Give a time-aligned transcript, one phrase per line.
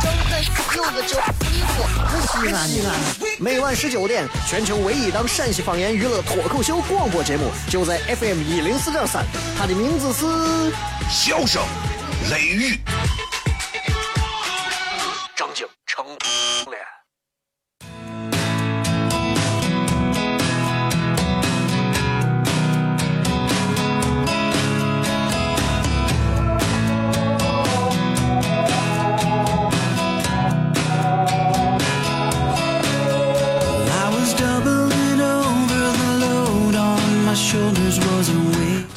[0.00, 0.40] 张张
[0.76, 1.80] 有个叫你我
[2.32, 2.94] 西安西安。
[3.38, 9.24] 每晚十九点，全球唯一档陕西方言娱乐脱口秀广播节目，就在 FM 一零四点三。
[9.58, 10.24] 它的名字是
[11.10, 11.62] 《笑声
[12.30, 12.78] 雷雨》。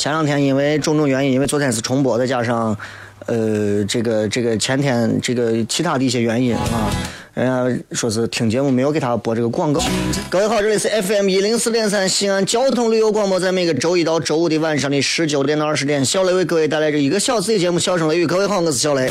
[0.05, 2.77] 前两天因为种种原因，因为昨天是重播，再加上，
[3.25, 6.91] 呃，这个这个前天这个其他的一些原因啊，
[7.33, 9.81] 人家说是听节目没有给他播这个广告。
[10.29, 18.25] 各位好，这里是 FM 一零四点三西安交通旅游广播，在每个周一到周五的晚上的十九点到二十点，小雷为各位带来这一个小时的节目《笑声雷雨》。
[18.27, 19.09] 各位好，我是小雷。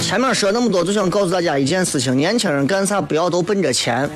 [0.00, 4.08] 前面说那么多，就想告诉大家一件事情：年轻人干啥不要都奔着钱。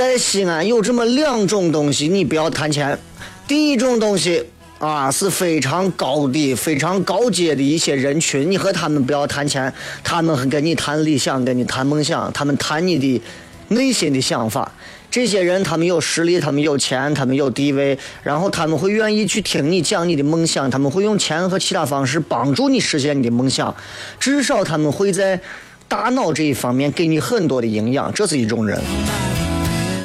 [0.00, 2.98] 在西安有这么两种东西，你不要谈钱。
[3.46, 4.42] 第一种东西
[4.78, 9.70] 啊是非常高的、非常高阶的一些人群，你和他们不要谈钱，
[10.02, 13.22] 他们跟你谈理想，跟你谈梦想，他们谈你的
[13.68, 14.72] 内心的想法。
[15.10, 23.76] 这些人他们有实力，他们有钱，他们有地位，然后他们会愿意去听你讲你的梦想，他们会用钱和其他方式帮助你实现你的梦想，
[24.18, 25.38] 至少他们会在
[25.86, 28.80] 大脑这一方面给你很多的营养，这是一种人。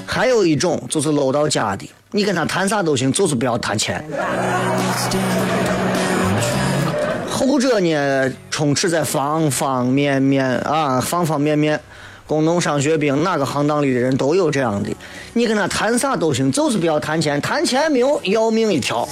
[0.05, 4.03] 还有一种就是搂到家的，你跟他谈啥都行，就是不要谈钱。
[7.29, 11.79] 后者呢，充斥在方方面面啊，方方面面，
[12.25, 14.89] 工农商学兵哪个行当里的人都有这样的。
[15.33, 19.07] 你跟他谈啥都行，就是不要谈钱，谈钱没有要命一条。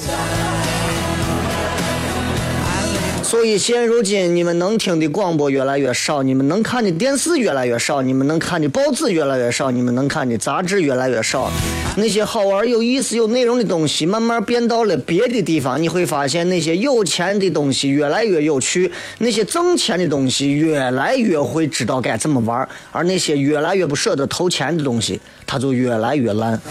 [3.34, 11.50] 所以现如今你们能听的广播越来越少，你们能看的电视越来越少，你们能看的报纸越来越少，你们能看的杂志越来越少。
[11.98, 15.82] 那些好玩、有意思、有内容的东西，慢慢变到了别的地方。
[15.82, 26.62] 你会发现，那些有钱的东西越来越有趣，那些挣钱的东西越来越会知道该怎么玩，而那些越来越不舍得投钱的东西，它就越来越烂。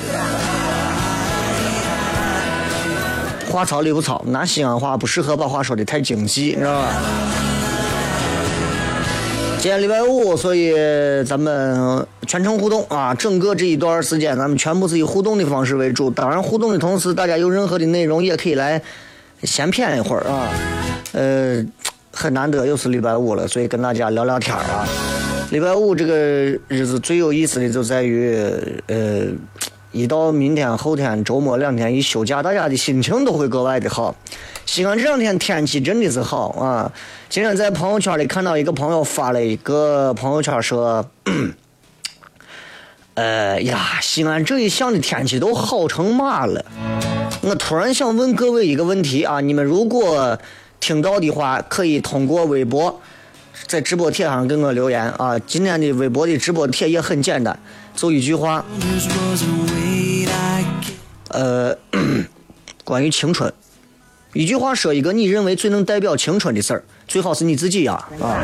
[3.52, 6.88] 话糙理不糙，拿西安话不适合把话说的太精细，你知道吧？
[9.58, 10.72] 今天礼拜五，所以
[11.24, 13.14] 咱们全程互动啊！
[13.14, 16.10] 整个这一段时间，咱们全部是以互动的方式为主。
[16.10, 18.80] 当然，互动的同时，大家有任何的内容也可以来
[19.42, 20.48] 闲谝一会儿啊。
[21.12, 21.62] 呃，
[22.10, 24.88] 很难得又是礼拜五了，所以跟大家聊聊天啊。
[25.50, 26.14] 礼拜五这个
[26.68, 28.34] 日子最有意思的就在于，
[28.86, 29.26] 呃。
[29.92, 34.14] 一到明天、后天周末两天一休假，大家的心情都会格外的好。
[34.64, 36.90] 西安这两天天气真的是好啊！
[37.28, 41.04] 今天在朋友圈里看到一个朋友发了一个朋友圈说
[43.14, 46.64] ：“呃呀，西安这一项的天气都好成嘛了。”
[47.42, 50.38] 我突然想问各位一个问题啊，你们如果
[50.80, 52.98] 听到的话，可以通过微博
[53.66, 55.38] 在直播帖上给我留言啊。
[55.40, 57.58] 今天的微博的直播帖也很简单。
[57.94, 58.64] 就一句话，
[61.28, 61.76] 呃，
[62.84, 63.52] 关于青春，
[64.32, 68.42] 一句话说一个你认为最能代表青春的事儿，最好是你自己呀，啊，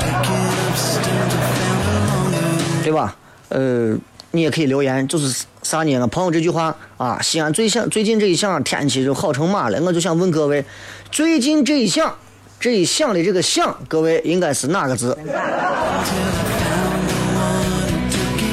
[2.85, 3.17] 对吧？
[3.49, 3.97] 呃，
[4.31, 6.07] 你也可以留言，就是啥呢？
[6.07, 10.65] 朋友这句话啊，西安最像最近这一项天气就好成马了，我就想问各位，
[11.11, 12.15] 最近这一项
[12.61, 15.17] 这一项的这个项，各位应该是哪个字？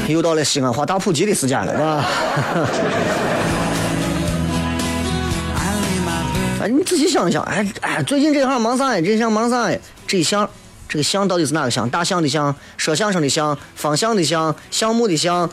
[0.07, 2.05] 又到了西安话大普及的时间了，是吧？
[6.61, 9.01] 哎，你仔细想一想，哎哎，最近这行忙啥呀？
[9.03, 9.77] 这项忙啥呀？
[10.07, 10.49] 这一项，
[10.87, 11.89] 这个项到底是哪个项？
[11.89, 15.49] 大象的象，说相声的象，方向的向，项目的项。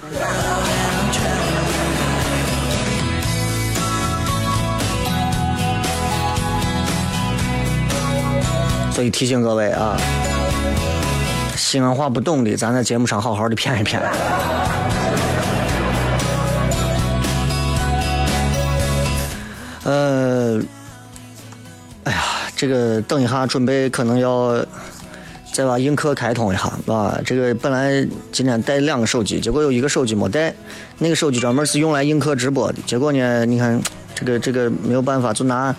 [8.95, 9.97] 所以提醒各位啊。
[11.73, 13.99] 西安话不懂的，咱在节目上好好的骗一骗。
[19.85, 20.61] 呃，
[22.05, 22.23] 哎呀，
[22.55, 24.63] 这个等一下准备可能要
[25.51, 30.53] 再把映客开通一下，啊，这个本来今天带两个手机，结果有一个手机没带，
[30.99, 33.81] 那个手机专门是用来映客直播的，结果呢，你看
[34.15, 35.75] 这个这个没有办法，就拿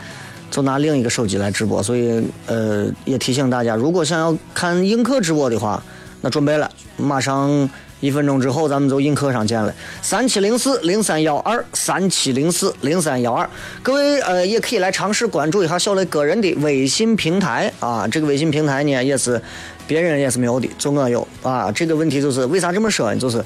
[0.54, 5.84] 就拿另一个手机来直播，所以呃，也提醒大家，如果想要看映客直播的话，
[6.22, 7.68] 那准备了，马上。
[8.04, 9.74] 一分钟之后，咱们就映客上见了。
[10.02, 13.50] 三七零四零三幺二，三七零四零三幺二。
[13.82, 18.06] 各位呃，也可以来尝试关注一下小雷个人的微信平台啊。
[18.06, 19.42] 这个微信平台呢，也是
[19.88, 21.72] 别人也是没有的，就我有啊。
[21.72, 23.18] 这个问题就是为啥这么说呢？
[23.18, 23.42] 就是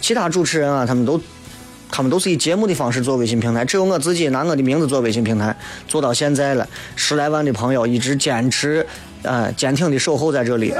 [0.00, 1.20] 其他主持人啊，他们都
[1.90, 5.54] 他们都是以节目的方式做微信平台，只有我自己拿我的名字做微信平台，
[5.88, 6.66] 做到现在了，
[6.96, 8.86] 十来万的朋友一直坚持
[9.22, 10.72] 呃坚挺的守候在这里。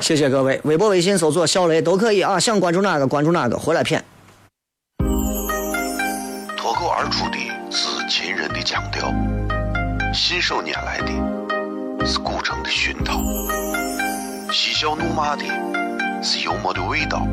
[0.00, 4.04] 谢谢各位，微博、微信搜索“小雷”都可以啊，想关注哪个关注哪个，回来骗。
[6.56, 7.38] 脱口而出的
[7.70, 9.12] 是秦人的腔调，
[10.14, 13.20] 信手拈来的是古城的熏陶，
[14.52, 15.44] 嬉笑怒骂的
[16.22, 17.26] 是幽默的味道，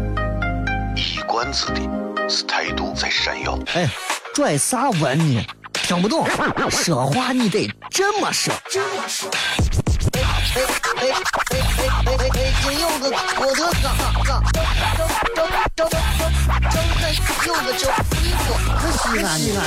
[0.95, 1.81] 一冠子的
[2.27, 3.57] 是态度在闪耀。
[3.74, 3.88] 哎，
[4.33, 5.45] 拽啥文呢？
[5.74, 6.27] 听不懂，
[6.69, 8.54] 说话你得这么说。
[10.13, 10.22] 哎
[10.56, 11.60] 哎哎哎
[12.06, 12.54] 哎哎！
[12.63, 13.94] 金柚子，我的嘎
[14.24, 14.42] 嘎，
[15.36, 15.89] 张张张张
[16.72, 16.80] 张
[17.45, 17.83] 柚子酒，
[19.04, 19.60] 西安西安。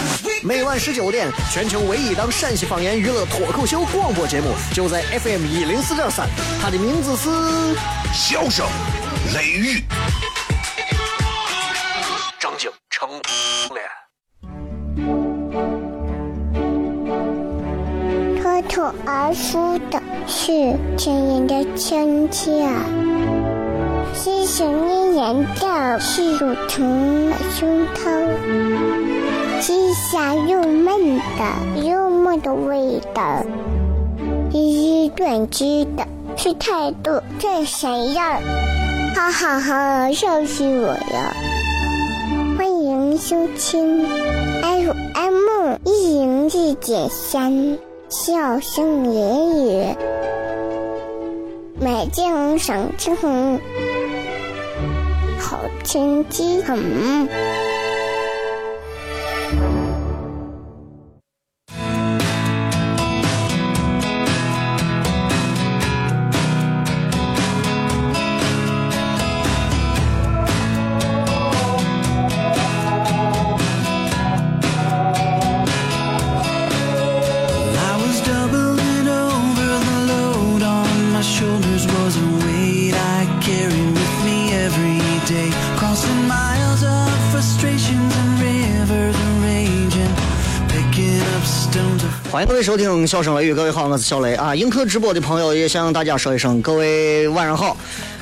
[0.42, 6.28] 每晚十九点，全球唯一档陕西方言娱乐脱口秀广播节目，就在 FM 一零四点三。
[6.60, 7.28] 它的名字是
[8.12, 8.66] 《笑声
[9.34, 9.78] 雷雨》，
[19.28, 22.66] 脱而出的是亲人的亲切，
[24.14, 28.26] 是想念人的是乳疼的胸膛，
[29.60, 33.44] 是香又闷的幽默的味道，
[34.50, 38.22] 是短知的是态度最闪耀，
[39.14, 41.36] 哈哈哈，笑死我了！
[42.56, 44.06] 欢迎收听
[44.62, 47.87] FM 一零四点三。
[48.10, 49.94] 笑声言语，
[51.78, 53.60] 美景赏之红，
[55.38, 57.28] 好天气很。
[92.58, 94.52] 位收听《笑声雷雨》，各位好，我是小雷啊。
[94.52, 97.76] 映客直播的朋友也向大家说一声，各位晚上好。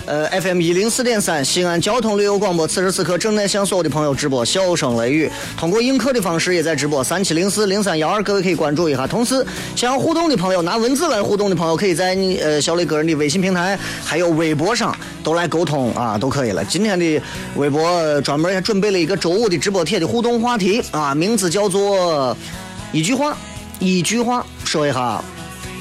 [0.05, 5.27] 呃，FM 一零四点三西安交通旅游广播，此时此刻正在向所有的朋友直播《笑声雷雨》，
[5.59, 9.07] 通过映客的方式也在直播三七零四零三幺二，各位可以关注一下。
[9.07, 9.43] 同时，
[9.75, 14.95] 想要互动的朋友，拿文字来互动的朋友，可以在你呃小雷个人的微信平台还有微博上
[15.25, 16.63] 都来沟通啊，都可以了。
[16.67, 17.23] 今天的
[17.55, 22.37] 微博专门也准备了一个周五的直播贴的互动话题啊，名字叫做
[22.93, 23.35] 一句话。
[23.79, 25.23] 一句话说一下，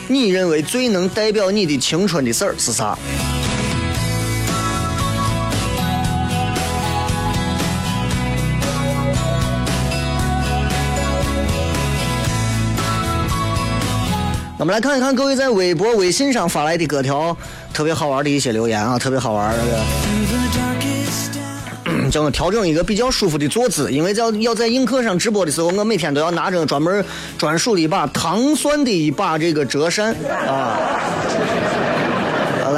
[0.08, 2.98] 你认为最能代表你的青春的事儿是啥？
[14.58, 17.36] 我们来看一看各位在微博、微信上发来的各条
[17.74, 20.65] 特别好玩的一些留言啊，特别好玩那个。
[22.16, 27.04] 叫我调整一个比较舒服的坐姿，因为在要在映客上直播的时候，我每天都要拿着专门
[27.38, 30.16] 专属的一把糖蒜的一把这个折扇
[30.48, 30.98] 啊，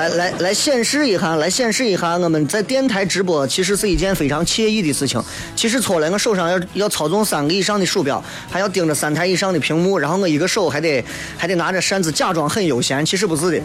[0.10, 5.22] 来来显示一下，来显示一下我们在电台直播其实是一件非常惬意的事情。
[5.56, 11.04] 其实错了，我手上要要操纵三个以上的鼠标，还要盯着三台以上的屏幕，然后我一个手还得
[11.38, 13.62] 还得拿着扇子假装很悠闲，其实不是的。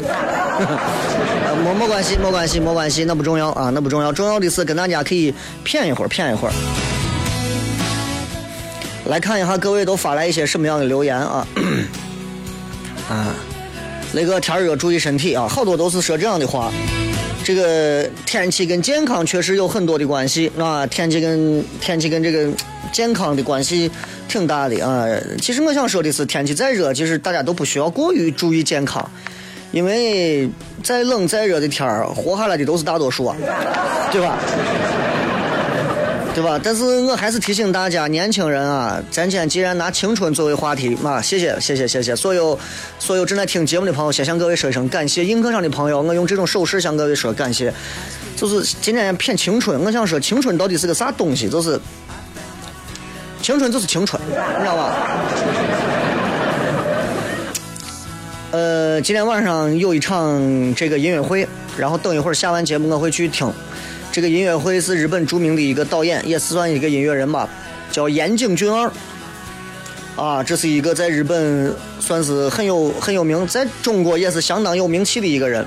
[1.64, 4.12] 没没关系，没关系，没关系，那不重要啊，那不重要。
[4.12, 5.32] 重要的是跟大家可以
[5.64, 6.52] 谝一会儿，谝一会儿。
[9.06, 11.46] 来看一下各位都发来一些什么样的留言啊？
[13.11, 13.34] 啊，
[14.12, 16.71] 那个天热注意身体啊，好多都是说这样的话。
[17.45, 22.49] 这个天气跟健康确实有很多的关系啊，天气跟天气跟这个
[22.92, 23.90] 健康的关系
[24.28, 25.07] 挺大的啊。
[25.40, 29.11] 其实我想说的是，天气再热，其实大家都不需要过于注意健康。
[29.73, 30.49] 因为
[30.83, 33.35] 再冷再热的天儿，活下来的都是大多数啊，
[34.12, 34.38] 对吧？
[36.35, 36.59] 对吧？
[36.62, 42.59] 但是我还是提醒大家，年轻人啊，咱今天既然拿青春作为话题嘛，谢谢谢谢谢谢所有
[42.99, 45.25] 所有正在听节目的朋友，先向各位说一声感谢。
[45.25, 47.73] 映客上的朋友，我用这种手势向各位说感谢。
[48.35, 51.51] 就是今天骗青春，我想说青春到底是个啥东西？
[51.51, 51.79] 就是
[53.43, 54.97] 青春就是青春，你知道吧？
[58.53, 61.47] 呃，今天晚上有一场这个音乐会，
[61.77, 63.53] 然后等一会儿下完节目我会去听。
[64.12, 67.49] 这个音乐会是日本著名的一个导演，也是算一个音乐人吧，
[67.90, 68.92] 叫岩井俊二。
[70.14, 75.64] 啊，这是一个在日本算是很有很有名，在中国也是相当有名气的一个人。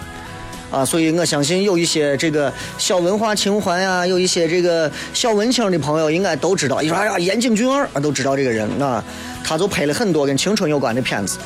[0.70, 6.84] 啊，所以我相信有一些这个小文化情怀呀，有一些这个小文青的朋友应该都知道。
[6.84, 9.04] 一说哎呀，岩井俊二啊，都知道这个人啊，
[9.44, 11.40] 他就拍了很多跟青春有关的片子。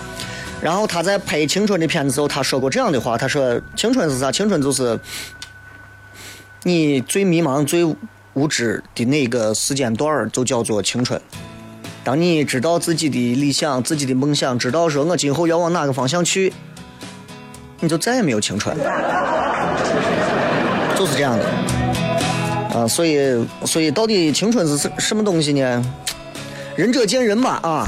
[0.62, 4.30] 然后他在拍青春的片子时候，他说过这样的话：他说，青春是啥？
[4.30, 5.00] 青春就是
[6.64, 7.86] 你最迷茫、最
[8.34, 11.20] 无知的那个时间段儿，就叫做青春。
[12.04, 16.52] 当你知道自己的理想、自己的梦想，知道说我今后要往哪个方向去，
[17.80, 18.76] 你就再也没有青春。
[20.98, 21.46] 就是这样的。
[22.78, 25.84] 啊，所以，所以到底青春是什什么东西呢？
[26.76, 27.88] 仁者见仁吧，啊。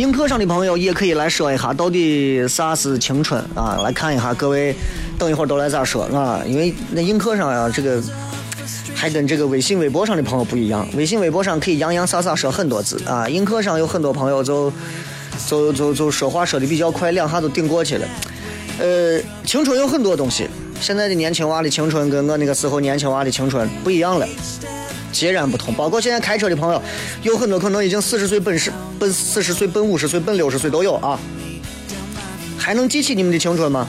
[0.00, 3.78] 映客上的朋友也可以来说一下，到底啥是青春啊？
[3.84, 4.74] 来看一下，各位
[5.18, 6.40] 等一会儿都来咋说啊？
[6.46, 8.02] 因为那映客上呀，这个
[8.94, 10.88] 还跟这个微信、微博上的朋友不一样。
[10.96, 14.72] 微信、微博上可以洋洋洒洒说很多字啊，映客上有很多朋友就
[15.46, 18.08] 就就就说话说的比较快，两下都顶过去了。
[18.78, 20.48] 呃，青春有很多东西，
[20.80, 24.26] 现在的年轻娃的青春跟我那个时候年轻娃的青春不一样了。
[25.12, 26.80] 截然不同，包括现在开车的朋友，
[27.22, 31.18] 有很多可能已经四十岁奔十奔四十岁奔五十岁奔六十岁都有啊，
[32.56, 33.86] 还能记起你们的青春吗？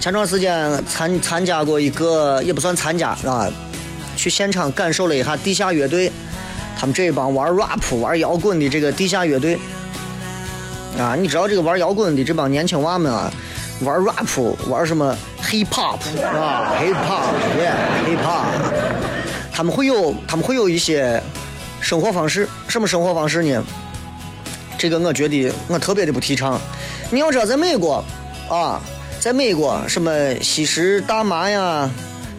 [0.00, 3.50] 前段时间参参加过一个，也不算参加啊，
[4.16, 6.10] 去现场感受了一下地下乐队，
[6.78, 9.58] 他们这帮玩 rap 玩摇滚的这个地下乐队
[10.96, 13.32] 啊，你知道这个玩摇滚的这帮年轻娃们啊，
[13.84, 18.46] 玩 rap 玩什么 hip hop 啊 hip hop yeah hip hop。
[19.52, 21.22] 他们会有，他们会有一些
[21.80, 23.62] 生活方式，什么生活方式呢？
[24.78, 26.60] 这个我觉得我特别的不提倡。
[27.10, 28.02] 你要知道，在美国
[28.48, 28.80] 啊，
[29.20, 31.88] 在美国什么吸食大麻呀、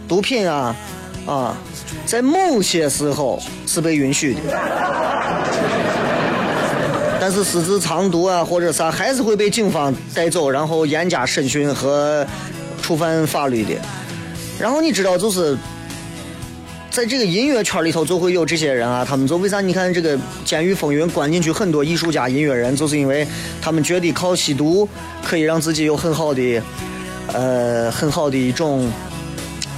[0.08, 0.76] 毒品啊
[1.28, 1.56] 啊，
[2.06, 4.42] 在某些时候是被允许的，
[7.24, 12.28] 但是私自藏毒啊或者啥，还是会被警方带走，然后严加审讯和
[12.82, 13.72] 触犯法律的。
[14.60, 15.58] 然后你知道就是。
[16.92, 19.62] 在这个音乐圈里头，就会有这些人啊，他们就为啥？
[19.62, 23.26] 你看这个《监狱风云》关进去很多艺术家、音乐人，就是因为
[23.62, 24.88] 他们觉得靠吸毒
[25.24, 26.62] 可以让自己有很好的，
[27.32, 28.92] 呃，很好的一种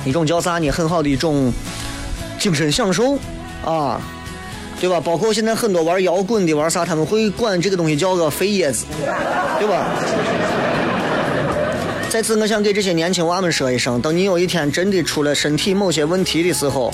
[0.03, 0.69] 一种叫啥呢？
[0.71, 1.53] 很好的一种
[2.37, 3.17] 精神享受
[3.63, 4.01] 啊，
[4.79, 4.99] 对吧？
[4.99, 8.85] 包括现在很多玩摇滚的、玩啥，他们会管这个东西叫个“飞叶子”，
[9.59, 9.85] 对吧？
[12.09, 16.93] 在此，我想给这些年轻娃们说一声：等你有一天真的出了身体某些问题的时候，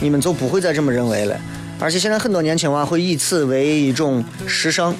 [0.00, 1.36] 你们就不会再这么认为了。
[1.78, 4.94] 而且现在很多年轻娃会以此为一种时尚，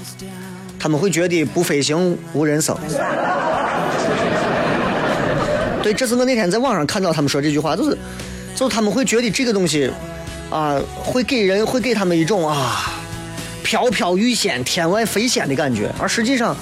[0.78, 2.76] 他们会觉得不飞行无人生。
[5.83, 7.97] 对，这是我那天在网上看到他们说这句话，就是，
[8.54, 9.90] 就他们会觉得这个东西，
[10.50, 12.93] 啊，会给人会给他们一种啊，
[13.62, 16.57] 飘飘欲仙、天外飞仙的感觉，而实际上。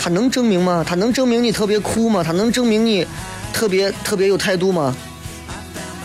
[0.00, 0.84] 他能证明吗？
[0.86, 2.22] 他能证明你特别酷吗？
[2.22, 3.04] 他能证明你
[3.52, 4.94] 特别特别有态度吗？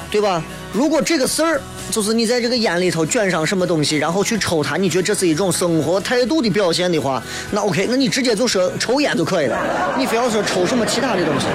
[0.09, 0.43] 对吧？
[0.73, 7.21] 如果这个事儿就是你在这个烟里头卷上什么东西，然后去抽它，你觉得这是一种生活态度的表现的话，
[7.51, 9.55] 那 OK，那你直接就说抽烟就可以了。
[9.95, 11.45] 你非要说抽什么其他的东西？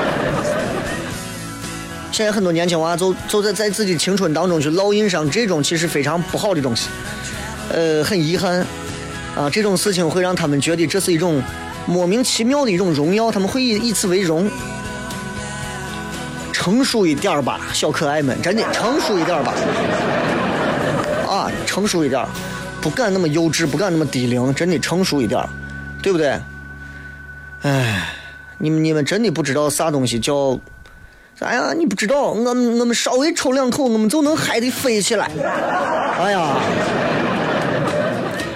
[2.12, 6.88] 现在很多年轻娃就就在在自己青春当中去烙印上这种其实非常不好的东西，
[7.70, 8.66] 呃，很遗憾
[9.36, 11.42] 啊，这种事情会让他们觉得这是一种。
[11.90, 14.46] 莫名其妙的一种荣耀，他们会以以此为荣。
[16.52, 19.54] 成熟一点吧，小可爱们，真的成熟一点吧。
[21.26, 22.22] 啊，成熟一点，
[22.82, 25.42] 不敢那么幼稚，不敢那么低龄，真的成熟一点，
[26.02, 26.38] 对不对？
[27.62, 28.10] 哎，
[28.58, 30.60] 你们你们真的不知道啥东西叫
[31.38, 31.72] 啥呀？
[31.72, 35.30] 你不知道，我们我们稍微抽两口，我们就能嗨的飞起来。
[36.18, 36.56] 哎呀！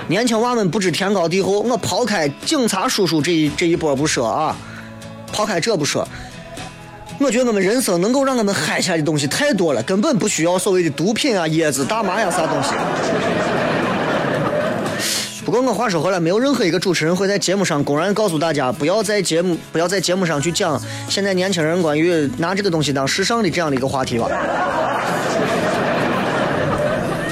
[0.08, 4.56] 年轻娃们不知天高地厚，我抛开警察叔叔这一这一波不说啊，
[5.32, 6.06] 抛开这不说，
[7.20, 12.70] 我觉得我们人生能够让我们嗨起来的东西太多了，根本不需要所谓的毒品啊、椰子、大麻呀啥东西。
[15.44, 24.28] 不过我话说回来，没有任何一个主持人会在节目上公然告诉大家，不要在节目不要在节目上去讲现在年轻人关于拿这个东西当时尚的这样的一个话题吧。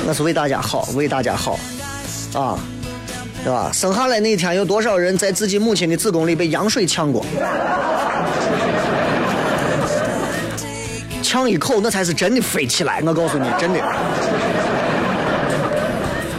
[0.04, 1.56] 那是为大家好，为大家好，
[2.34, 2.58] 啊，
[3.44, 3.70] 对吧？
[3.72, 7.24] 生下来那天，有多少人在自己母亲的子宫里被羊水呛过？
[11.22, 13.00] 呛一口，那才是真的飞起来。
[13.06, 13.78] 我告诉你，真的。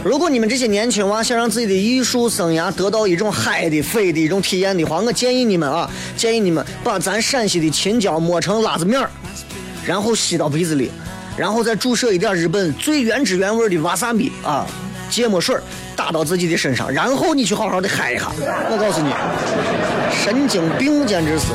[0.04, 9.08] 如果你们这些年轻娃想让自己的艺术生涯得到一种嗨的、飞的一种体验的话，我建议你们啊，建议你们把咱陕西的青椒磨成辣子面儿，
[9.86, 10.90] 然后吸到鼻子里，
[11.36, 14.66] 然后再注射一点日本最原汁原味的瓦萨比啊
[15.08, 15.56] 芥末水
[15.94, 18.32] 打到自己的身上，然后你去好好的嗨一下。
[18.70, 19.12] 我告诉你，
[20.24, 21.46] 神经病简直是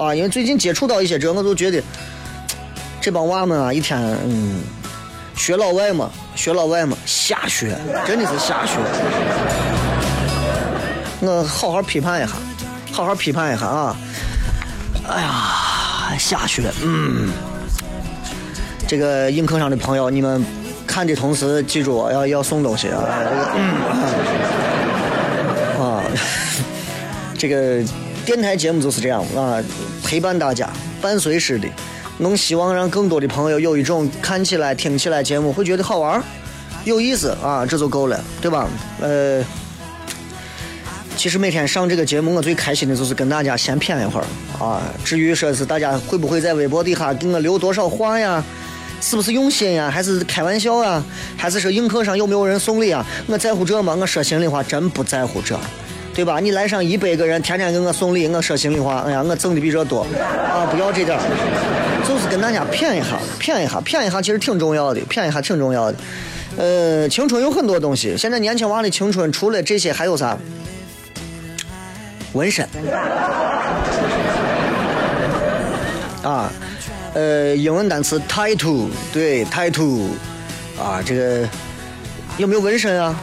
[0.00, 0.14] 啊！
[0.14, 1.82] 因为最近接触到一些这，我都觉得。
[3.00, 4.60] 这帮娃们啊，一天嗯，
[5.36, 7.76] 学老外嘛，学老外嘛，瞎学，
[8.06, 8.78] 真的是瞎学。
[11.20, 12.32] 我好好批判一下，
[12.92, 13.96] 好好批判一下啊！
[15.08, 17.30] 哎呀，瞎学，嗯。
[18.86, 20.44] 这个映客上的朋友，你们
[20.86, 23.04] 看的同时记住要要送东西啊！
[23.22, 23.48] 这
[25.78, 26.02] 个啊，
[27.36, 27.82] 这个
[28.24, 29.62] 电台节目就是这样啊，
[30.04, 30.68] 陪伴大家，
[31.02, 31.66] 伴随式的。
[32.18, 36.22] 能希望让更多的朋友有一种看起来、听起来节目会觉得好玩、
[36.84, 38.68] 有意思啊，这就够了，对吧？
[39.00, 39.44] 呃，
[41.16, 44.26] 其实每天上这个节目，我最开心的就是跟大家闲谝一会儿
[44.64, 44.82] 啊。
[45.04, 48.42] 至于说是大家会不会在微博底下给我留多少话呀？
[49.00, 49.90] 是不是用心呀？
[49.90, 51.04] 还是开玩笑啊？
[51.36, 53.04] 还是说映客上有没有人送礼啊？
[53.26, 53.96] 我在乎这吗？
[54.00, 55.58] 我说心里话，真不在乎这。
[56.14, 56.38] 对吧？
[56.38, 60.06] 你来上一百个人，天天给我送礼，我说心里话，哎呀，我挣的比这多
[60.48, 60.64] 啊！
[60.70, 61.18] 不要这点
[62.06, 65.98] 就是跟大家谝一下，谝一下，谝一下，其实挺重要的，谝一下挺重要的。
[66.56, 70.36] 呃，青春有很多东西，现在年轻娃的青春除了这些还有啥？
[72.32, 72.68] 纹身
[76.22, 76.50] 啊，
[77.14, 80.08] 呃，英文单词 tattoo，对，tattoo
[80.76, 81.48] 啊，这个
[82.36, 83.14] 有没有纹身啊？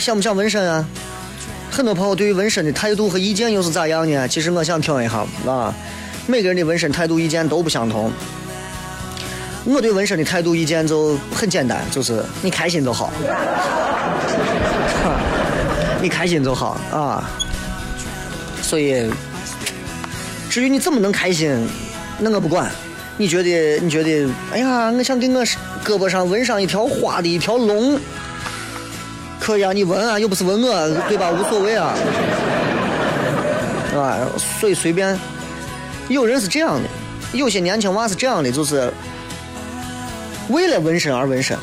[0.00, 0.84] 想不想纹身啊？
[1.70, 4.26] 很多朋友对于纹身的态度和意见又是咋样呢？
[4.26, 5.72] 其实我想听一下啊，
[6.26, 8.10] 每个人的纹身态度意见都不相同。
[9.64, 13.10] 我对纹身的态度意见就很简单，就是你开心就好，
[16.00, 17.28] 你开心就好啊。
[18.62, 19.10] 所以，
[20.50, 21.68] 至于你怎么能开心，
[22.18, 22.70] 那我不管。
[23.18, 23.78] 你觉得？
[23.78, 24.28] 你觉得？
[24.52, 25.44] 哎呀，我想给我
[25.84, 27.98] 胳膊上纹上一条花的一条龙。
[29.40, 31.30] 可以啊，你纹啊，又不是纹我，对吧？
[31.30, 31.94] 无所谓啊，
[33.96, 34.18] 啊，
[34.60, 35.18] 所以随便。
[36.08, 36.88] 有人是这样的，
[37.32, 38.92] 有些年轻娃是这样的，就是
[40.48, 41.56] 为了纹身而纹身。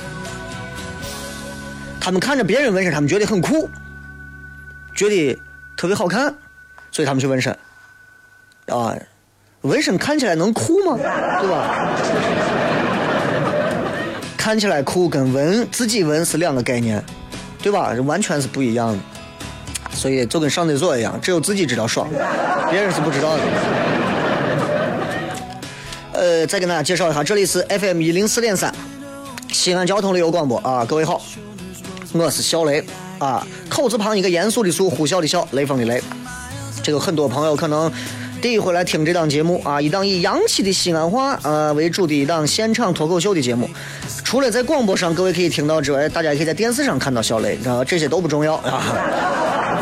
[1.99, 3.69] 他们看着别人纹身，他们觉得很酷，
[4.93, 5.39] 觉得
[5.77, 6.33] 特别好看，
[6.91, 7.57] 所以他们去纹身。
[8.67, 8.95] 啊，
[9.61, 10.97] 纹身看起来能酷吗？
[11.39, 11.89] 对吧？
[14.37, 17.03] 看起来酷跟纹自己纹是两个概念。
[17.61, 17.93] 对吧？
[18.05, 18.99] 完全是不一样的，
[19.95, 22.09] 所以就跟上厕所一样，只有自己知道爽，
[22.69, 23.43] 别人是不知道的。
[26.13, 28.73] 呃，再跟大家介绍一下，这里是 FM 一零四点三，
[29.51, 31.19] 西安交通旅游广播啊，各位好，
[32.13, 32.83] 我是小雷
[33.17, 36.01] 啊，口字旁一个严肃的肃，呼啸的啸，雷锋的雷。
[36.83, 37.91] 这个很多朋友可能
[38.41, 43.67] 第一回来听这档节目啊，一档以洋气的西安话呃为主的一档现场脱口秀的节目。
[44.23, 47.83] 除了在广播上各位可以听到之外，大家也可以在电视上看到小雷，知道吧？
[47.83, 49.72] 这些都不重要啊。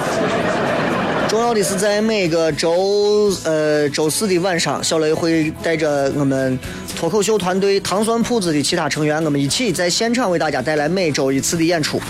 [1.32, 6.60] 重要的是在每个周呃周四的晚上，小雷会带着我们
[6.98, 12.02] 脱口秀团队糖酸铺子的其他成员，我们一起在现场为大家带来每周一次的演出。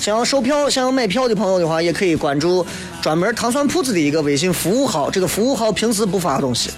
[0.00, 2.64] 想要售票、想要买票的朋友的话，也可以关注
[3.02, 5.10] 专门糖酸铺子的一个微信服务号。
[5.10, 6.70] 这个服务号平时不发东西。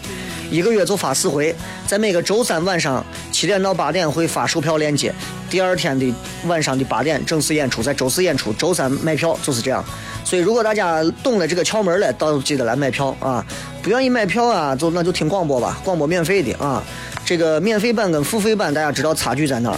[0.53, 1.55] 一个月就发四回，
[1.87, 5.11] 在每个周三晚上七点到八点会发售票链接，
[5.49, 6.15] 第二天的
[6.47, 9.83] 晚上的八点正式演出，在周四演出，周三买票就是这样。
[10.25, 13.43] 所以如果大家懂了这个窍门了，到记得来买票啊！
[13.83, 16.83] 不愿意买票啊，就那就听广播吧，广播免费的啊。
[17.25, 19.77] 这个免费版跟付费版，大家知道差距在哪儿？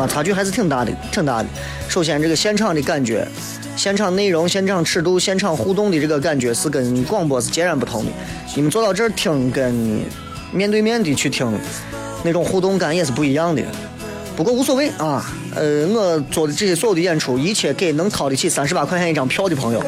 [0.00, 1.48] 啊，差距还是挺大的，挺大的。
[1.88, 3.24] 首先这个现场的感觉。
[3.76, 8.10] 现场内容、现场尺度、现场互动的这个感觉是跟广播是截然不同的。
[8.54, 10.00] 你们坐到这儿听，跟
[10.52, 11.52] 面对面的去听，
[12.22, 13.62] 那种互动感也是不一样的。
[14.36, 19.80] 不过无所谓啊，呃，我做的这些所有的演出，一切给能掏得起三十八块钱一张票的朋友，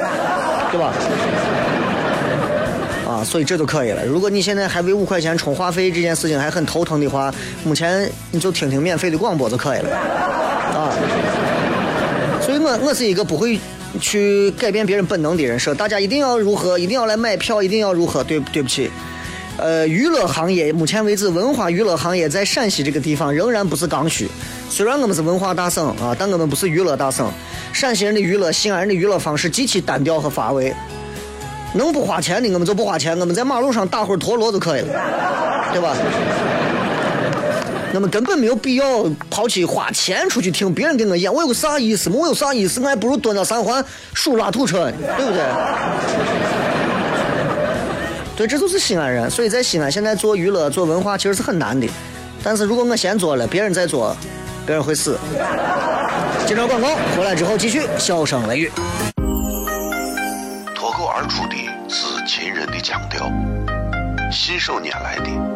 [0.71, 0.93] 对吧？
[3.09, 4.05] 啊，所以这就可以了。
[4.05, 7.33] 如果你现在还为五块钱充话费这件事情还很头疼的话，
[7.65, 10.93] 目前你就听听免费的广播就可以了，啊。
[12.43, 13.59] 所以我我是一个不会。
[13.99, 18.23] 去改变别人本能的人，说大家一定要如何，一定要来买票，一定要如何？
[18.25, 18.91] 对对不起，
[19.59, 24.29] 呃，娱乐行业目前为止，文化娱乐行业在陕西这个地方仍然不是刚需。
[24.69, 27.31] 虽然我们是文化大省啊，但我们不是娱乐大省。
[27.73, 30.75] 陕西人的娱乐，西安人的娱乐方式极其单调和乏味。
[31.75, 35.95] 能不花钱的，我们就不花钱，我们在马路上打会陀螺就可以了，对吧？
[37.95, 42.11] 我们根本没有必要抛弃花钱出去听别人给我演，我有啥意思？
[42.11, 42.81] 我有啥意思？
[42.81, 45.43] 我还不如蹲到三环数拉土车，对不对？
[48.37, 49.31] 对，这就是西安人。
[49.31, 51.89] 所以在西安现在做娱乐、做文化其实是很难的。
[52.43, 54.15] 但是如果我先做了，别人再做，
[54.67, 55.19] 别人会死。
[56.47, 58.71] 接着广告，回来之后继续笑声雷雨。
[60.75, 61.57] 脱口而出的
[61.89, 63.33] 是秦人的腔调，
[64.31, 65.56] 信手拈来的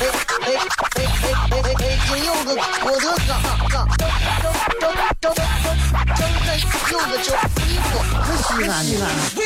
[0.00, 0.48] 哎哎
[0.96, 1.04] 哎
[1.50, 1.84] 哎哎！
[2.08, 2.48] 金柚子，
[2.84, 3.32] 我的嘎
[3.68, 3.74] 嘎，
[4.80, 5.44] 张张张张
[6.88, 7.22] 张柚子，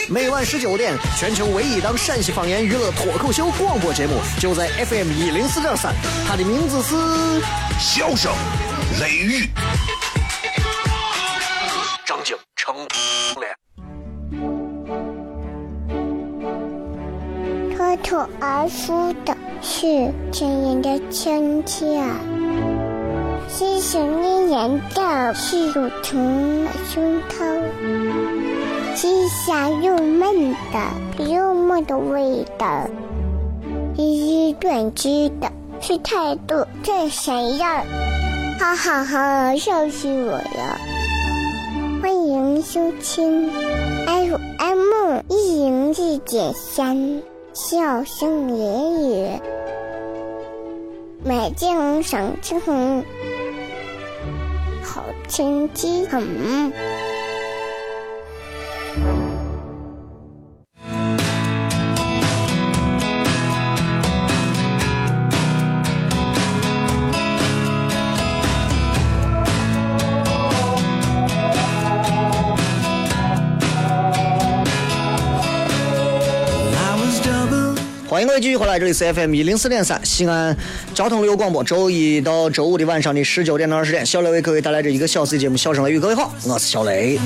[0.09, 5.93] 每晚十九点，全球唯一档陕西方言娱乐脱口秀广播节目，就在 FM 一零四点三，
[6.29, 6.95] 它的名字是
[7.81, 8.33] 《笑声
[9.01, 9.47] 雷雨》。
[12.07, 12.77] 张景成
[13.41, 13.53] 脸。
[17.77, 19.37] 脱脱而出的
[19.85, 22.03] 是亲人的亲切，
[23.49, 27.45] 细声绵延的是乳虫的胸膛，
[28.97, 32.89] 是香又闷的幽默的味道，
[33.95, 37.67] 一语断句的是态度在闪耀，
[38.59, 40.81] 哈哈哈，笑死我了！
[42.01, 43.51] 欢迎收听
[44.07, 47.21] FM 一零四点三。
[47.57, 49.29] 笑声言语，
[51.27, 52.61] 美景赏晴，
[54.83, 56.71] 好天气很。
[78.25, 80.57] 迎各位继续回来，这里是 FM 一零四点三西安
[80.95, 85.99] 交通旅游广播，周一到周五的晚上的十九点到二十点，小雷为各位带来这一个小时的节目《笑声雷雨》。
[86.01, 87.19] 各位好，我是小雷。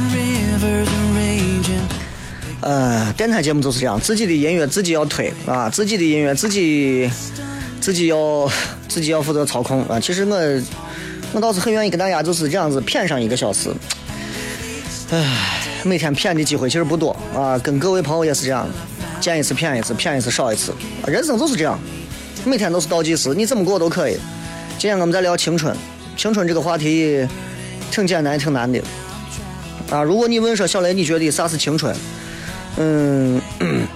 [2.60, 7.08] 呃，电台节目就是这样，自己的音乐自己要推啊，自己的音乐自己
[7.80, 8.50] 自己要
[8.88, 10.00] 自己要负责操控啊。
[10.00, 10.62] 其实我
[11.32, 13.70] 我倒是很愿意跟大家就是这样子谝上一个小时。
[15.10, 18.68] 唉，每天谝的机会其实不多啊，跟各位朋友也是这样。
[19.20, 20.72] 见一次骗一次，骗一次少一次，
[21.06, 21.78] 人生就是这样，
[22.44, 24.16] 每天都是倒计时，你怎么过都可以。
[24.78, 25.76] 今天我们在聊青春，
[26.16, 27.26] 青春这个话题
[27.90, 28.80] 挺简单，挺难的
[29.90, 30.02] 啊。
[30.02, 31.94] 如果你问说小雷，你觉得啥是青春？
[32.76, 33.40] 嗯，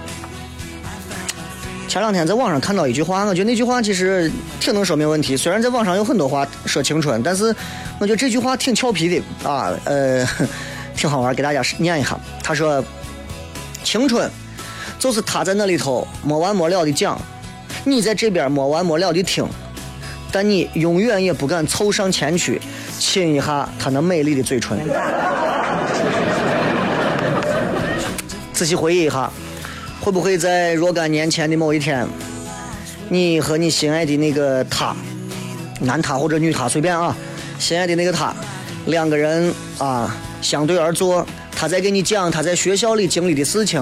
[1.87, 5.37] 前两天在网上看到一句话，我觉得那句话其实挺能说明问题。
[5.37, 7.55] 虽然在网上有很多话说青春，但是
[7.97, 10.27] 我觉得这句话挺俏皮的啊，呃，
[10.97, 12.19] 挺好玩，给大家念一下。
[12.43, 12.83] 他说，
[13.83, 14.29] 青春。
[15.03, 17.19] 就是他在那里头没完没了的讲，
[17.83, 19.45] 你在这边没完没了的听，
[20.31, 22.61] 但你永远也不敢凑上前去
[22.97, 24.79] 亲一下他那美丽的嘴唇。
[28.53, 29.29] 仔细回忆一下，
[29.99, 32.07] 会不会在若干年前的某一天，
[33.09, 34.95] 你和你心爱的那个他，
[35.81, 37.13] 男他或者女他随便啊，
[37.59, 38.33] 心爱的那个他，
[38.85, 41.27] 两个人啊相对而坐，
[41.63, 43.81] 他在给你讲他在学校里经历的事情。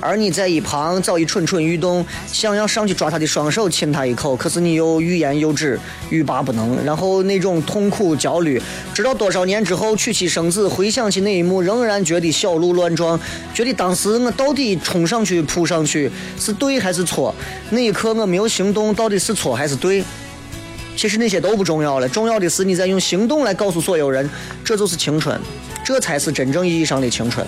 [0.00, 6.76] 而你在一旁早已蠢蠢欲动，想要上去抓他的双手亲他一口，可是你又欲言又止，欲罢不能。
[6.84, 8.60] 然后那种痛苦焦虑，
[8.92, 13.16] 直到多少年之后娶妻生子，回想起那一幕，仍然觉得小鹿乱撞，
[13.54, 17.32] 觉得当时我到底冲上去扑上去是对还是错？
[17.70, 20.02] 那一刻我没有行动，到底是错还是对？
[20.96, 24.28] 其实那些都不重要了，重要的是你在用行动来告诉所有人，
[24.64, 25.40] 这就是青春，
[25.84, 27.46] 这才是真正意义上的青春。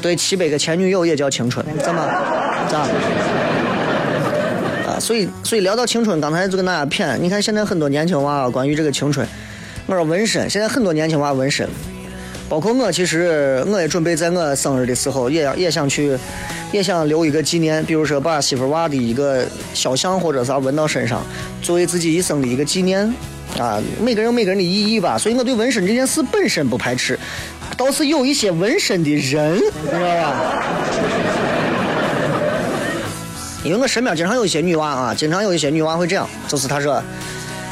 [0.00, 2.04] 对七百个前女友也叫青春，怎么
[2.68, 2.80] 咋？
[4.88, 9.26] 啊，所以所以聊到青春，刚才就跟大家谝，你看现在很多年轻娃啊关于这个青春，
[9.86, 11.68] 我说纹身，现在很多年轻娃纹身，
[12.52, 16.14] 包括我，其实我也准备在我生日的时候，也也想去，
[16.70, 21.24] 也想留一个纪念，比如说把媳妇娃的一个肖像或者啥纹到身上，
[21.62, 23.10] 作为自己一生的一个纪念。
[23.58, 27.18] 啊，每个人有每个人的意义吧，所以我对纹身这件事本身不排斥。
[27.74, 30.62] 倒是有一些纹身的人，你知道吧？
[33.64, 37.02] 因为我身边经常有一些女娃啊，经常有一些女娃会这样，就是她说：“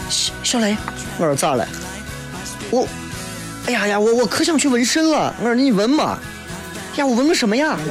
[0.09, 0.75] 小小雷，
[1.19, 1.69] 我说咋了？
[2.71, 2.89] 我，
[3.71, 5.33] 哎呀呀，我我可想去纹身了。
[5.39, 6.19] 我说你纹嘛？
[6.97, 7.79] 呀，我纹个什么呀？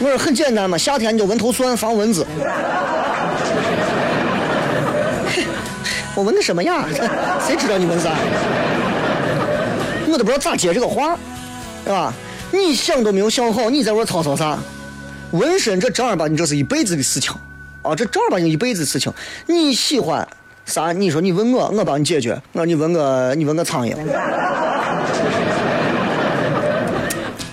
[0.00, 2.26] 我说很简单嘛，夏天你就纹头蒜防蚊子。
[6.16, 6.86] 我纹的什么呀？
[7.46, 8.08] 谁知道你纹啥？
[10.08, 11.18] 我都不知道咋接这个话，
[11.84, 12.10] 是吧？
[12.50, 14.58] 你想都没有想好，你在我吵吵啥？
[15.32, 17.34] 纹身这正儿八经这是一辈子的事情
[17.82, 17.94] 啊！
[17.94, 19.12] 这正儿八经一辈子事情。
[19.46, 20.26] 你喜欢
[20.64, 20.92] 啥？
[20.92, 22.32] 你说你问我，我帮你解决。
[22.52, 23.94] 我说你问个你问个苍蝇，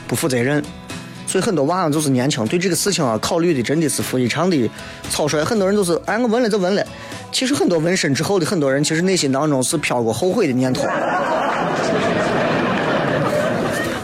[0.07, 0.63] 不负责任。
[1.27, 4.69] 所以很多娃就是年轻，对这个事情啊考虑的真的是非常的
[5.09, 5.41] 草率。
[5.43, 6.85] 很多人都是哎我纹了就纹了，
[7.31, 10.83] 其实很多纹身之后的很多人其实内心当中是飘过后悔的念头。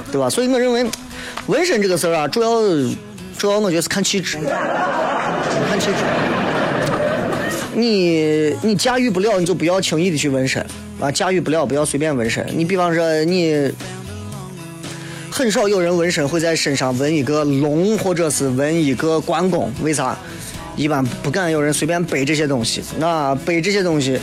[0.09, 0.29] 对吧？
[0.29, 0.89] 所以我认为，
[1.47, 2.61] 纹身这个事儿啊，主要
[3.37, 4.37] 主要我觉得是看气质，
[5.69, 5.93] 看气质。
[7.79, 10.65] 你你驾驭不了，你就不要轻易的去纹身
[10.99, 11.11] 啊！
[11.11, 12.43] 驾驭不了，不要随便纹身。
[12.55, 13.71] 你比方说，你
[15.29, 20.17] 很少有人纹身会在身上纹一个龙，或者是纹一个关公，为啥？
[20.75, 22.81] 一般不敢有人随便背这些东西。
[22.97, 24.19] 那背这些东西，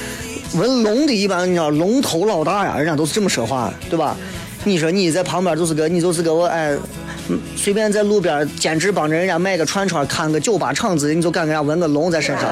[0.57, 4.17] 纹龙的一般你知道，龙头老大呀，人家都是这么说话，对吧？
[4.65, 6.77] 你说你在旁边就是个，你就是个我哎，
[7.55, 12.45] 随便在路边兼职帮着人家卖个串串，看个酒吧场子，你就敢给人家纹个龙在身上，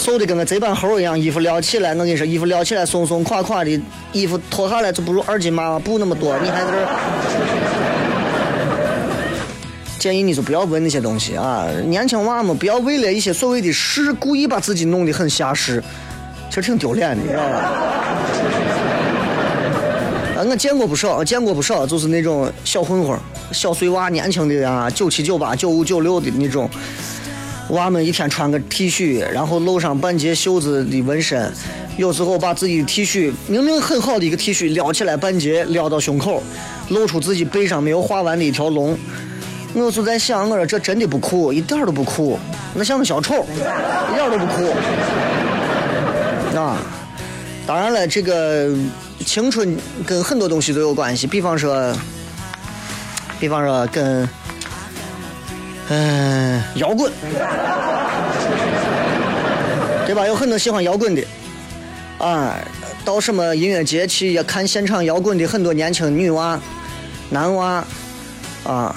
[0.00, 3.78] 瘦的跟个贼板猴一样，衣服撩起来，我跟你说，衣服撩起来松松垮垮的，
[4.12, 6.86] 衣服脱下来就不如二斤妈妈布那么多，你还在这儿？
[9.98, 11.66] 建议你就不要问那些东西啊！
[11.84, 15.84] 年轻娃们不要为了一些所谓的事，故意把自己弄得很下势，
[16.48, 17.58] 其实挺丢脸的，你知道吧？
[20.38, 23.14] 啊我见过不少，见过不少，就是那种小混混、
[23.52, 26.66] 小碎娃，年轻的啊，九七、九八、九五、九六的那种
[27.70, 31.52] 娃们，一天穿个 T 恤，然后露上半截袖子的纹身，
[31.96, 36.42] 有时候把自己的 T 恤明明很好的一个 T 恤撩起来半截，撩到胸口，
[36.88, 38.98] 露出自己背上没有画完的一条龙。
[39.74, 42.38] 我就在想，我说这真的不酷，一点都不酷，
[42.74, 43.46] 那像个小丑，
[44.12, 44.64] 一点都不酷。
[46.58, 46.76] 啊，
[47.66, 48.74] 当然了，这个。
[49.26, 51.94] 青春跟很多东西都有关系，比方说，
[53.38, 54.26] 比方说跟，
[55.92, 57.10] 嗯，摇滚，
[60.06, 60.24] 对吧？
[60.24, 61.22] 有很多喜欢摇滚的，
[62.18, 62.56] 啊，
[63.04, 66.56] 到什么音乐节去看现场摇滚的很多年轻女娃、
[67.28, 67.84] 男娃，
[68.62, 68.94] 啊，